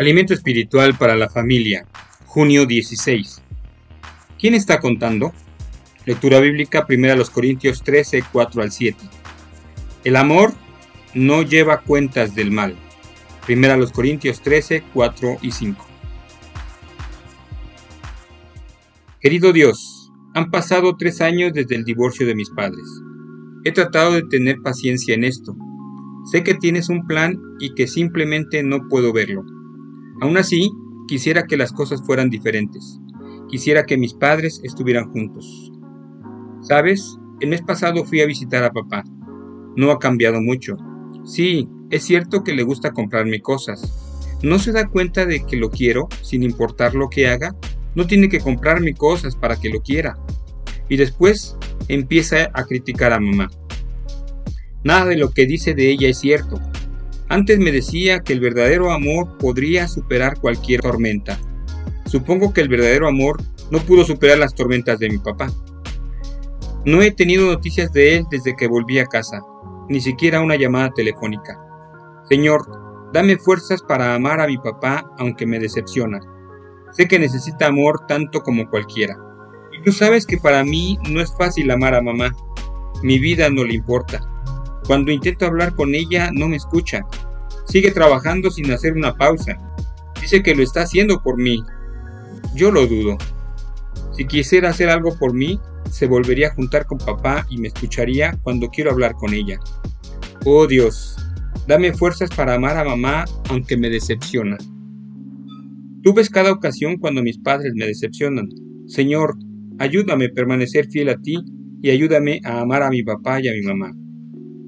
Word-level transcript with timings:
Alimento 0.00 0.32
espiritual 0.32 0.96
para 0.96 1.14
la 1.14 1.28
familia, 1.28 1.84
junio 2.24 2.64
16. 2.64 3.42
¿Quién 4.38 4.54
está 4.54 4.80
contando? 4.80 5.34
Lectura 6.06 6.40
bíblica, 6.40 6.86
1 6.88 7.22
Corintios 7.34 7.82
13, 7.82 8.24
4 8.32 8.62
al 8.62 8.72
7. 8.72 8.96
El 10.04 10.16
amor 10.16 10.54
no 11.12 11.42
lleva 11.42 11.82
cuentas 11.82 12.34
del 12.34 12.50
mal. 12.50 12.76
1 13.46 13.92
Corintios 13.92 14.40
13, 14.40 14.84
4 14.94 15.36
y 15.42 15.50
5. 15.52 15.86
Querido 19.20 19.52
Dios, 19.52 20.10
han 20.32 20.50
pasado 20.50 20.96
tres 20.96 21.20
años 21.20 21.52
desde 21.52 21.76
el 21.76 21.84
divorcio 21.84 22.26
de 22.26 22.34
mis 22.34 22.48
padres. 22.48 22.86
He 23.64 23.72
tratado 23.72 24.14
de 24.14 24.22
tener 24.22 24.62
paciencia 24.62 25.14
en 25.14 25.24
esto. 25.24 25.54
Sé 26.32 26.42
que 26.42 26.54
tienes 26.54 26.88
un 26.88 27.06
plan 27.06 27.38
y 27.58 27.74
que 27.74 27.86
simplemente 27.86 28.62
no 28.62 28.88
puedo 28.88 29.12
verlo. 29.12 29.44
Aún 30.20 30.36
así, 30.36 30.70
quisiera 31.08 31.46
que 31.46 31.56
las 31.56 31.72
cosas 31.72 32.02
fueran 32.04 32.30
diferentes. 32.30 33.00
Quisiera 33.48 33.84
que 33.84 33.96
mis 33.96 34.14
padres 34.14 34.60
estuvieran 34.62 35.10
juntos. 35.10 35.72
¿Sabes? 36.62 37.18
El 37.40 37.48
mes 37.48 37.62
pasado 37.62 38.04
fui 38.04 38.20
a 38.20 38.26
visitar 38.26 38.62
a 38.62 38.72
papá. 38.72 39.02
No 39.76 39.90
ha 39.90 39.98
cambiado 39.98 40.40
mucho. 40.40 40.76
Sí, 41.24 41.68
es 41.90 42.04
cierto 42.04 42.44
que 42.44 42.54
le 42.54 42.62
gusta 42.62 42.92
comprarme 42.92 43.40
cosas. 43.40 44.38
¿No 44.42 44.58
se 44.58 44.72
da 44.72 44.88
cuenta 44.88 45.26
de 45.26 45.44
que 45.44 45.56
lo 45.56 45.70
quiero 45.70 46.08
sin 46.22 46.42
importar 46.42 46.94
lo 46.94 47.08
que 47.08 47.28
haga? 47.28 47.54
No 47.94 48.06
tiene 48.06 48.28
que 48.28 48.40
comprarme 48.40 48.94
cosas 48.94 49.36
para 49.36 49.56
que 49.56 49.70
lo 49.70 49.80
quiera. 49.80 50.18
Y 50.88 50.96
después 50.96 51.56
empieza 51.88 52.50
a 52.54 52.64
criticar 52.64 53.12
a 53.12 53.20
mamá. 53.20 53.50
Nada 54.84 55.06
de 55.06 55.16
lo 55.16 55.30
que 55.30 55.46
dice 55.46 55.74
de 55.74 55.90
ella 55.90 56.08
es 56.08 56.18
cierto. 56.18 56.60
Antes 57.30 57.60
me 57.60 57.70
decía 57.70 58.24
que 58.24 58.32
el 58.32 58.40
verdadero 58.40 58.90
amor 58.90 59.38
podría 59.38 59.86
superar 59.86 60.40
cualquier 60.40 60.80
tormenta. 60.80 61.38
Supongo 62.06 62.52
que 62.52 62.60
el 62.60 62.68
verdadero 62.68 63.06
amor 63.06 63.40
no 63.70 63.78
pudo 63.78 64.04
superar 64.04 64.38
las 64.38 64.52
tormentas 64.52 64.98
de 64.98 65.08
mi 65.08 65.18
papá. 65.18 65.46
No 66.84 67.02
he 67.02 67.12
tenido 67.12 67.46
noticias 67.46 67.92
de 67.92 68.16
él 68.16 68.26
desde 68.32 68.56
que 68.56 68.66
volví 68.66 68.98
a 68.98 69.06
casa, 69.06 69.40
ni 69.88 70.00
siquiera 70.00 70.40
una 70.40 70.56
llamada 70.56 70.90
telefónica. 70.90 71.56
Señor, 72.28 72.66
dame 73.12 73.38
fuerzas 73.38 73.80
para 73.80 74.16
amar 74.16 74.40
a 74.40 74.48
mi 74.48 74.58
papá 74.58 75.08
aunque 75.16 75.46
me 75.46 75.60
decepciona. 75.60 76.18
Sé 76.90 77.06
que 77.06 77.20
necesita 77.20 77.66
amor 77.66 78.06
tanto 78.08 78.42
como 78.42 78.68
cualquiera. 78.68 79.16
Y 79.72 79.84
tú 79.84 79.92
sabes 79.92 80.26
que 80.26 80.36
para 80.36 80.64
mí 80.64 80.98
no 81.08 81.20
es 81.20 81.32
fácil 81.38 81.70
amar 81.70 81.94
a 81.94 82.02
mamá. 82.02 82.34
Mi 83.04 83.20
vida 83.20 83.48
no 83.50 83.62
le 83.62 83.74
importa. 83.74 84.20
Cuando 84.86 85.12
intento 85.12 85.46
hablar 85.46 85.76
con 85.76 85.94
ella 85.94 86.30
no 86.32 86.48
me 86.48 86.56
escucha. 86.56 87.06
Sigue 87.66 87.90
trabajando 87.90 88.50
sin 88.50 88.70
hacer 88.72 88.94
una 88.94 89.14
pausa. 89.16 89.56
Dice 90.20 90.42
que 90.42 90.54
lo 90.54 90.62
está 90.62 90.82
haciendo 90.82 91.22
por 91.22 91.36
mí. 91.36 91.62
Yo 92.54 92.70
lo 92.70 92.86
dudo. 92.86 93.16
Si 94.12 94.26
quisiera 94.26 94.70
hacer 94.70 94.90
algo 94.90 95.16
por 95.18 95.34
mí, 95.34 95.58
se 95.90 96.06
volvería 96.06 96.48
a 96.48 96.54
juntar 96.54 96.86
con 96.86 96.98
papá 96.98 97.46
y 97.48 97.58
me 97.58 97.68
escucharía 97.68 98.38
cuando 98.42 98.68
quiero 98.68 98.90
hablar 98.90 99.14
con 99.14 99.34
ella. 99.34 99.58
Oh 100.44 100.66
Dios, 100.66 101.16
dame 101.66 101.92
fuerzas 101.92 102.30
para 102.30 102.54
amar 102.54 102.76
a 102.76 102.84
mamá 102.84 103.24
aunque 103.48 103.76
me 103.76 103.90
decepciona. 103.90 104.56
Tú 106.02 106.14
ves 106.14 106.30
cada 106.30 106.52
ocasión 106.52 106.96
cuando 106.96 107.22
mis 107.22 107.38
padres 107.38 107.72
me 107.74 107.86
decepcionan. 107.86 108.48
Señor, 108.86 109.36
ayúdame 109.78 110.26
a 110.26 110.34
permanecer 110.34 110.86
fiel 110.86 111.10
a 111.10 111.16
ti 111.16 111.36
y 111.82 111.90
ayúdame 111.90 112.40
a 112.44 112.60
amar 112.60 112.82
a 112.82 112.90
mi 112.90 113.02
papá 113.02 113.40
y 113.40 113.48
a 113.48 113.52
mi 113.52 113.62
mamá. 113.62 113.92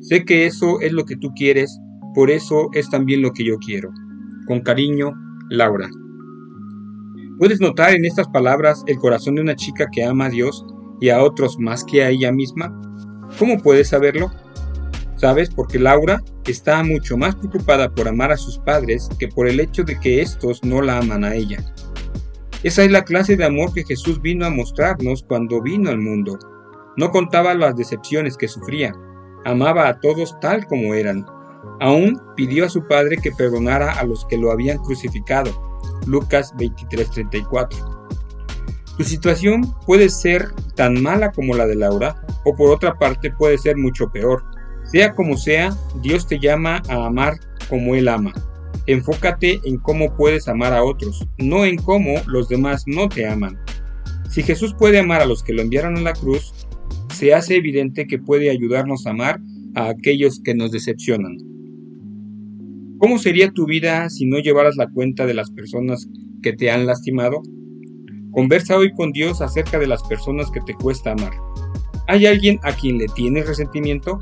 Sé 0.00 0.24
que 0.24 0.46
eso 0.46 0.80
es 0.80 0.92
lo 0.92 1.04
que 1.04 1.16
tú 1.16 1.28
quieres, 1.34 1.78
por 2.18 2.32
eso 2.32 2.68
es 2.72 2.90
también 2.90 3.22
lo 3.22 3.32
que 3.32 3.44
yo 3.44 3.58
quiero. 3.58 3.92
Con 4.48 4.60
cariño, 4.62 5.12
Laura. 5.50 5.88
¿Puedes 7.38 7.60
notar 7.60 7.94
en 7.94 8.04
estas 8.04 8.26
palabras 8.26 8.82
el 8.88 8.98
corazón 8.98 9.36
de 9.36 9.42
una 9.42 9.54
chica 9.54 9.86
que 9.92 10.02
ama 10.02 10.24
a 10.24 10.30
Dios 10.30 10.66
y 11.00 11.10
a 11.10 11.22
otros 11.22 11.60
más 11.60 11.84
que 11.84 12.02
a 12.02 12.10
ella 12.10 12.32
misma? 12.32 12.76
¿Cómo 13.38 13.62
puedes 13.62 13.90
saberlo? 13.90 14.32
¿Sabes? 15.14 15.48
Porque 15.48 15.78
Laura 15.78 16.20
está 16.48 16.82
mucho 16.82 17.16
más 17.16 17.36
preocupada 17.36 17.88
por 17.88 18.08
amar 18.08 18.32
a 18.32 18.36
sus 18.36 18.58
padres 18.58 19.08
que 19.20 19.28
por 19.28 19.46
el 19.46 19.60
hecho 19.60 19.84
de 19.84 19.96
que 20.00 20.20
estos 20.20 20.64
no 20.64 20.82
la 20.82 20.98
aman 20.98 21.22
a 21.22 21.36
ella. 21.36 21.58
Esa 22.64 22.82
es 22.82 22.90
la 22.90 23.04
clase 23.04 23.36
de 23.36 23.44
amor 23.44 23.72
que 23.72 23.84
Jesús 23.84 24.20
vino 24.20 24.44
a 24.44 24.50
mostrarnos 24.50 25.22
cuando 25.22 25.62
vino 25.62 25.88
al 25.88 25.98
mundo. 25.98 26.36
No 26.96 27.12
contaba 27.12 27.54
las 27.54 27.76
decepciones 27.76 28.36
que 28.36 28.48
sufría, 28.48 28.92
amaba 29.44 29.86
a 29.86 30.00
todos 30.00 30.34
tal 30.40 30.66
como 30.66 30.94
eran. 30.94 31.24
Aún 31.80 32.20
pidió 32.36 32.66
a 32.66 32.70
su 32.70 32.86
Padre 32.86 33.16
que 33.16 33.32
perdonara 33.32 33.92
a 33.92 34.04
los 34.04 34.24
que 34.26 34.38
lo 34.38 34.50
habían 34.50 34.78
crucificado. 34.78 35.50
Lucas 36.06 36.54
23:34. 36.56 37.98
Tu 38.96 39.04
situación 39.04 39.72
puede 39.86 40.08
ser 40.08 40.48
tan 40.74 41.00
mala 41.00 41.30
como 41.30 41.54
la 41.54 41.66
de 41.66 41.76
Laura, 41.76 42.20
o 42.44 42.56
por 42.56 42.70
otra 42.70 42.98
parte 42.98 43.30
puede 43.30 43.56
ser 43.56 43.76
mucho 43.76 44.10
peor. 44.10 44.42
Sea 44.84 45.14
como 45.14 45.36
sea, 45.36 45.76
Dios 46.02 46.26
te 46.26 46.40
llama 46.40 46.82
a 46.88 47.06
amar 47.06 47.38
como 47.68 47.94
Él 47.94 48.08
ama. 48.08 48.32
Enfócate 48.86 49.60
en 49.64 49.76
cómo 49.76 50.16
puedes 50.16 50.48
amar 50.48 50.72
a 50.72 50.82
otros, 50.82 51.28
no 51.36 51.64
en 51.64 51.76
cómo 51.76 52.14
los 52.26 52.48
demás 52.48 52.84
no 52.86 53.08
te 53.08 53.28
aman. 53.28 53.58
Si 54.30 54.42
Jesús 54.42 54.74
puede 54.74 54.98
amar 54.98 55.20
a 55.20 55.26
los 55.26 55.42
que 55.42 55.52
lo 55.52 55.62
enviaron 55.62 55.96
a 55.96 56.00
la 56.00 56.12
cruz, 56.14 56.54
se 57.14 57.34
hace 57.34 57.56
evidente 57.56 58.06
que 58.06 58.18
puede 58.18 58.50
ayudarnos 58.50 59.06
a 59.06 59.10
amar 59.10 59.40
a 59.78 59.90
aquellos 59.90 60.40
que 60.42 60.54
nos 60.54 60.72
decepcionan. 60.72 61.36
¿Cómo 62.98 63.18
sería 63.18 63.52
tu 63.52 63.64
vida 63.64 64.10
si 64.10 64.26
no 64.26 64.40
llevaras 64.40 64.74
la 64.76 64.90
cuenta 64.90 65.24
de 65.24 65.34
las 65.34 65.52
personas 65.52 66.08
que 66.42 66.52
te 66.52 66.68
han 66.72 66.84
lastimado? 66.84 67.40
Conversa 68.32 68.76
hoy 68.76 68.92
con 68.92 69.12
Dios 69.12 69.40
acerca 69.40 69.78
de 69.78 69.86
las 69.86 70.02
personas 70.02 70.50
que 70.50 70.60
te 70.62 70.74
cuesta 70.74 71.12
amar. 71.12 71.30
¿Hay 72.08 72.26
alguien 72.26 72.58
a 72.64 72.72
quien 72.72 72.98
le 72.98 73.06
tienes 73.14 73.46
resentimiento? 73.46 74.18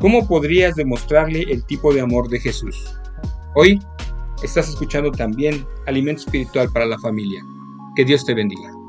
¿Cómo 0.00 0.28
podrías 0.28 0.76
demostrarle 0.76 1.46
el 1.48 1.64
tipo 1.64 1.94
de 1.94 2.02
amor 2.02 2.28
de 2.28 2.40
Jesús? 2.40 2.76
Hoy 3.54 3.78
estás 4.42 4.68
escuchando 4.68 5.10
también 5.10 5.64
Alimento 5.86 6.20
Espiritual 6.22 6.68
para 6.74 6.84
la 6.84 6.98
Familia. 6.98 7.42
Que 7.96 8.04
Dios 8.04 8.26
te 8.26 8.34
bendiga. 8.34 8.79